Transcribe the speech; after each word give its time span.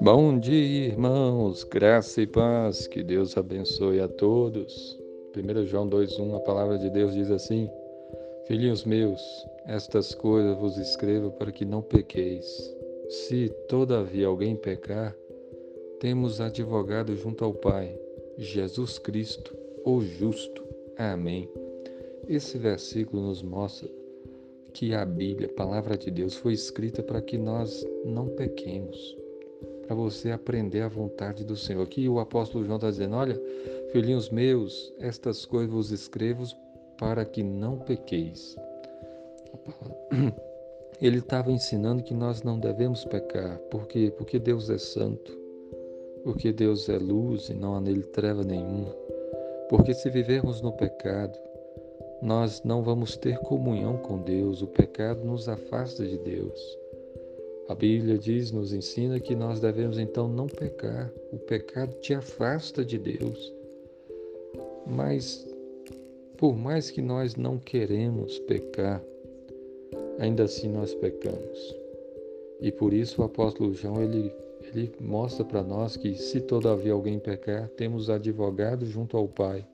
Bom 0.00 0.38
dia, 0.40 0.86
irmãos, 0.88 1.62
graça 1.62 2.22
e 2.22 2.26
paz, 2.26 2.86
que 2.86 3.02
Deus 3.02 3.36
abençoe 3.36 4.00
a 4.00 4.08
todos. 4.08 4.98
1 5.36 5.66
João 5.66 5.88
2,1, 5.88 6.36
a 6.36 6.40
palavra 6.40 6.78
de 6.78 6.90
Deus 6.90 7.14
diz 7.14 7.30
assim: 7.30 7.70
Filhinhos 8.46 8.84
meus, 8.84 9.20
estas 9.66 10.14
coisas 10.14 10.56
vos 10.58 10.76
escrevo 10.76 11.30
para 11.32 11.52
que 11.52 11.64
não 11.64 11.82
pequeis. 11.82 12.74
Se, 13.08 13.48
todavia, 13.68 14.26
alguém 14.26 14.56
pecar, 14.56 15.16
temos 16.00 16.40
advogado 16.40 17.14
junto 17.14 17.44
ao 17.44 17.54
Pai, 17.54 17.96
Jesus 18.36 18.98
Cristo, 18.98 19.56
o 19.84 20.00
justo. 20.00 20.64
Amém. 20.96 21.48
Esse 22.28 22.58
versículo 22.58 23.22
nos 23.22 23.42
mostra 23.42 23.99
que 24.70 24.94
a 24.94 25.04
Bíblia, 25.04 25.48
a 25.48 25.54
palavra 25.54 25.96
de 25.96 26.10
Deus, 26.10 26.34
foi 26.34 26.52
escrita 26.52 27.02
para 27.02 27.20
que 27.20 27.36
nós 27.36 27.84
não 28.04 28.28
pequemos 28.28 29.20
para 29.90 29.96
você 29.96 30.30
aprender 30.30 30.82
a 30.82 30.88
vontade 30.88 31.44
do 31.44 31.56
Senhor. 31.56 31.82
Aqui 31.82 32.08
o 32.08 32.20
apóstolo 32.20 32.64
João 32.64 32.76
está 32.76 32.88
dizendo: 32.88 33.16
Olha, 33.16 33.34
filhinhos 33.90 34.30
meus, 34.30 34.94
estas 35.00 35.44
coisas 35.44 35.68
vos 35.68 35.90
escrevo 35.90 36.44
para 36.96 37.24
que 37.24 37.42
não 37.42 37.76
pequeis. 37.76 38.56
Ele 41.02 41.18
estava 41.18 41.50
ensinando 41.50 42.04
que 42.04 42.14
nós 42.14 42.44
não 42.44 42.60
devemos 42.60 43.04
pecar, 43.04 43.58
porque 43.68 44.12
porque 44.16 44.38
Deus 44.38 44.70
é 44.70 44.78
santo, 44.78 45.36
porque 46.22 46.52
Deus 46.52 46.88
é 46.88 46.96
luz 46.96 47.48
e 47.48 47.54
não 47.54 47.74
há 47.74 47.80
nele 47.80 48.04
treva 48.04 48.44
nenhuma. 48.44 48.94
Porque 49.68 49.92
se 49.92 50.08
vivermos 50.08 50.60
no 50.60 50.72
pecado, 50.72 51.36
nós 52.22 52.62
não 52.64 52.82
vamos 52.82 53.16
ter 53.16 53.38
comunhão 53.38 53.96
com 53.96 54.18
Deus, 54.18 54.62
o 54.62 54.66
pecado 54.66 55.24
nos 55.24 55.48
afasta 55.48 56.06
de 56.06 56.18
Deus. 56.18 56.78
A 57.68 57.74
Bíblia 57.74 58.18
diz, 58.18 58.50
nos 58.50 58.72
ensina 58.72 59.20
que 59.20 59.34
nós 59.34 59.60
devemos 59.60 59.98
então 59.98 60.28
não 60.28 60.46
pecar. 60.46 61.10
O 61.32 61.38
pecado 61.38 61.94
te 62.00 62.12
afasta 62.12 62.84
de 62.84 62.98
Deus. 62.98 63.54
Mas 64.86 65.46
por 66.36 66.56
mais 66.56 66.90
que 66.90 67.02
nós 67.02 67.36
não 67.36 67.58
queremos 67.58 68.38
pecar, 68.40 69.02
ainda 70.18 70.44
assim 70.44 70.68
nós 70.68 70.94
pecamos. 70.94 71.76
E 72.60 72.72
por 72.72 72.92
isso 72.92 73.20
o 73.20 73.24
apóstolo 73.24 73.72
João 73.72 74.02
ele, 74.02 74.34
ele 74.62 74.90
mostra 74.98 75.44
para 75.44 75.62
nós 75.62 75.96
que 75.96 76.14
se 76.14 76.40
todavia 76.40 76.92
alguém 76.92 77.18
pecar, 77.18 77.68
temos 77.68 78.10
advogado 78.10 78.84
junto 78.84 79.16
ao 79.16 79.28
Pai, 79.28 79.64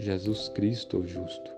Jesus 0.00 0.48
Cristo 0.48 1.00
o 1.00 1.06
justo. 1.06 1.54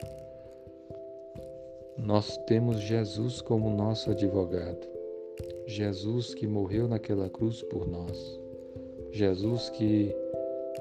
Nós 1.96 2.36
temos 2.38 2.80
Jesus 2.80 3.40
como 3.40 3.70
nosso 3.70 4.10
advogado. 4.10 4.84
Jesus 5.64 6.34
que 6.34 6.44
morreu 6.44 6.88
naquela 6.88 7.30
cruz 7.30 7.62
por 7.62 7.86
nós. 7.86 8.40
Jesus 9.12 9.70
que 9.70 10.12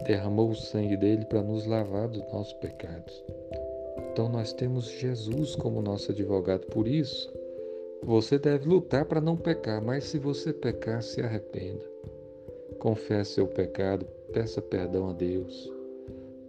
derramou 0.08 0.50
o 0.50 0.56
sangue 0.56 0.98
dele 0.98 1.23
para 1.26 1.44
nos 1.44 1.68
lavar 1.68 2.08
dos 2.08 2.23
nossos 2.34 2.53
pecados. 2.53 3.23
Então 4.12 4.28
nós 4.28 4.53
temos 4.53 4.90
Jesus 4.90 5.56
como 5.56 5.84
nosso 5.84 6.12
advogado. 6.12 6.66
Por 6.66 6.88
isso, 6.88 7.31
você 8.02 8.40
deve 8.40 8.68
lutar 8.68 9.06
para 9.06 9.22
não 9.22 9.38
pecar, 9.38 9.80
mas 9.84 10.06
se 10.06 10.18
você 10.18 10.52
pecar, 10.52 11.03
se 11.03 11.22
arrependa. 11.22 11.86
Confesse 12.80 13.36
seu 13.36 13.46
pecado, 13.46 14.03
peça 14.34 14.64
perdão 14.64 15.12
a 15.12 15.14
Deus. 15.14 15.81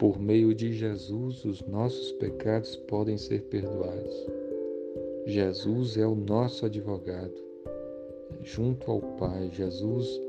Por 0.02 0.18
meio 0.18 0.52
de 0.52 0.72
Jesus, 0.72 1.44
os 1.44 1.64
nossos 1.64 2.10
pecados 2.14 2.74
podem 2.74 3.16
ser 3.16 3.42
perdoados. 3.42 4.26
Jesus 5.26 5.96
é 5.96 6.04
o 6.04 6.16
nosso 6.16 6.66
advogado 6.66 7.32
junto 8.42 8.90
ao 8.90 8.98
Pai. 9.00 9.48
Jesus 9.52 10.20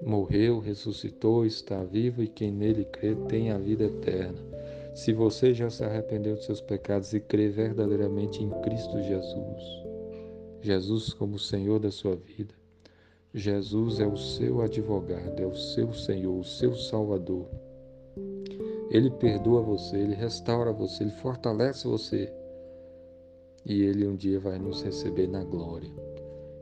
morreu, 0.00 0.60
ressuscitou, 0.60 1.44
está 1.44 1.82
vivo 1.82 2.22
e 2.22 2.28
quem 2.28 2.52
nele 2.52 2.84
crê 2.84 3.16
tem 3.28 3.50
a 3.50 3.58
vida 3.58 3.82
eterna. 3.82 4.38
Se 4.94 5.12
você 5.12 5.52
já 5.52 5.68
se 5.68 5.82
arrependeu 5.82 6.36
dos 6.36 6.44
seus 6.44 6.60
pecados 6.60 7.12
e 7.12 7.18
crê 7.18 7.48
verdadeiramente 7.48 8.44
em 8.44 8.50
Cristo 8.62 9.02
Jesus, 9.02 9.62
Jesus 10.60 11.12
como 11.12 11.36
Senhor 11.36 11.80
da 11.80 11.90
sua 11.90 12.14
vida, 12.14 12.54
Jesus 13.34 13.98
é 13.98 14.06
o 14.06 14.16
seu 14.16 14.62
advogado, 14.62 15.42
é 15.42 15.46
o 15.46 15.56
seu 15.56 15.92
Senhor, 15.92 16.38
o 16.38 16.44
seu 16.44 16.76
Salvador. 16.76 17.48
Ele 18.90 19.10
perdoa 19.10 19.60
você, 19.60 19.96
ele 19.96 20.14
restaura 20.14 20.72
você, 20.72 21.04
ele 21.04 21.12
fortalece 21.12 21.86
você. 21.86 22.32
E 23.64 23.82
ele 23.82 24.06
um 24.06 24.16
dia 24.16 24.40
vai 24.40 24.58
nos 24.58 24.82
receber 24.82 25.26
na 25.26 25.44
glória. 25.44 25.90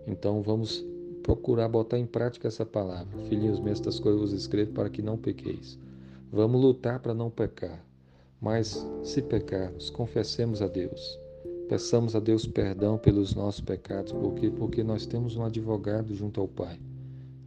Então 0.06 0.42
vamos 0.42 0.84
procurar 1.22 1.68
botar 1.68 1.98
em 1.98 2.06
prática 2.06 2.48
essa 2.48 2.66
palavra. 2.66 3.18
Filhinhos 3.24 3.60
meus, 3.60 3.78
estas 3.78 4.00
coisas 4.00 4.20
vos 4.20 4.32
escrevo 4.32 4.72
para 4.72 4.90
que 4.90 5.02
não 5.02 5.16
pequeis. 5.16 5.78
Vamos 6.32 6.60
lutar 6.60 7.00
para 7.00 7.14
não 7.14 7.30
pecar. 7.30 7.84
Mas 8.40 8.86
se 9.02 9.22
pecarmos, 9.22 9.90
confessemos 9.90 10.60
a 10.60 10.68
Deus. 10.68 11.18
Peçamos 11.68 12.14
a 12.14 12.20
Deus 12.20 12.46
perdão 12.46 12.96
pelos 12.96 13.34
nossos 13.34 13.60
pecados, 13.60 14.12
porque 14.12 14.50
porque 14.50 14.84
nós 14.84 15.04
temos 15.04 15.36
um 15.36 15.44
advogado 15.44 16.14
junto 16.14 16.40
ao 16.40 16.46
Pai, 16.46 16.78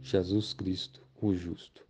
Jesus 0.02 0.52
Cristo, 0.52 1.00
o 1.22 1.34
justo. 1.34 1.82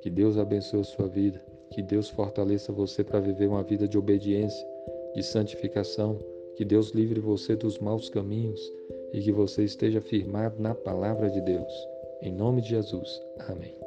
Que 0.00 0.08
Deus 0.08 0.38
abençoe 0.38 0.80
a 0.80 0.84
sua 0.84 1.08
vida, 1.08 1.44
que 1.76 1.82
Deus 1.82 2.08
fortaleça 2.08 2.72
você 2.72 3.04
para 3.04 3.20
viver 3.20 3.48
uma 3.48 3.62
vida 3.62 3.86
de 3.86 3.98
obediência, 3.98 4.66
de 5.14 5.22
santificação, 5.22 6.18
que 6.56 6.64
Deus 6.64 6.92
livre 6.92 7.20
você 7.20 7.54
dos 7.54 7.78
maus 7.78 8.08
caminhos 8.08 8.58
e 9.12 9.20
que 9.20 9.30
você 9.30 9.62
esteja 9.62 10.00
firmado 10.00 10.58
na 10.58 10.74
palavra 10.74 11.28
de 11.28 11.42
Deus. 11.42 11.72
Em 12.22 12.32
nome 12.32 12.62
de 12.62 12.70
Jesus. 12.70 13.20
Amém. 13.40 13.85